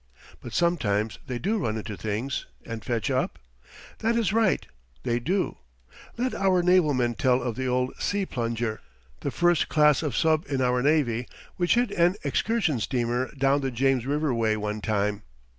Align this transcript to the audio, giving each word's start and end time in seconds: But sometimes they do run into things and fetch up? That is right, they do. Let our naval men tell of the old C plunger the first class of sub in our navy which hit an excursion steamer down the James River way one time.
But 0.39 0.51
sometimes 0.53 1.19
they 1.27 1.37
do 1.37 1.59
run 1.59 1.77
into 1.77 1.95
things 1.95 2.47
and 2.65 2.83
fetch 2.83 3.11
up? 3.11 3.37
That 3.99 4.15
is 4.15 4.33
right, 4.33 4.65
they 5.03 5.19
do. 5.19 5.59
Let 6.17 6.33
our 6.33 6.63
naval 6.63 6.95
men 6.95 7.13
tell 7.13 7.39
of 7.43 7.55
the 7.55 7.67
old 7.67 7.93
C 7.99 8.25
plunger 8.25 8.81
the 9.19 9.29
first 9.29 9.69
class 9.69 10.01
of 10.01 10.17
sub 10.17 10.45
in 10.49 10.59
our 10.59 10.81
navy 10.81 11.27
which 11.57 11.75
hit 11.75 11.91
an 11.91 12.15
excursion 12.23 12.79
steamer 12.79 13.31
down 13.35 13.61
the 13.61 13.69
James 13.69 14.07
River 14.07 14.33
way 14.33 14.57
one 14.57 14.81
time. 14.81 15.21